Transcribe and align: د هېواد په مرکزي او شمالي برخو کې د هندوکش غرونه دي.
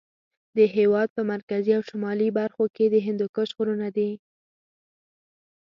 د 0.57 0.59
هېواد 0.75 1.07
په 1.15 1.21
مرکزي 1.31 1.71
او 1.77 1.83
شمالي 1.89 2.29
برخو 2.39 2.63
کې 2.75 2.85
د 2.89 2.95
هندوکش 3.05 3.49
غرونه 3.57 3.87
دي. 3.97 4.11